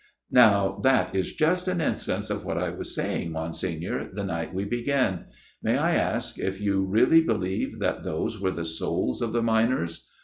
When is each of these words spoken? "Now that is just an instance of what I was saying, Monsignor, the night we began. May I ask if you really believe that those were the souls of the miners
"Now 0.31 0.79
that 0.83 1.13
is 1.15 1.35
just 1.35 1.67
an 1.67 1.79
instance 1.79 2.31
of 2.31 2.43
what 2.43 2.57
I 2.57 2.69
was 2.71 2.95
saying, 2.95 3.31
Monsignor, 3.31 4.09
the 4.11 4.23
night 4.23 4.51
we 4.51 4.65
began. 4.65 5.25
May 5.61 5.77
I 5.77 5.93
ask 5.93 6.39
if 6.39 6.59
you 6.59 6.83
really 6.83 7.21
believe 7.21 7.77
that 7.81 8.03
those 8.03 8.41
were 8.41 8.49
the 8.49 8.65
souls 8.65 9.21
of 9.21 9.31
the 9.31 9.43
miners 9.43 10.09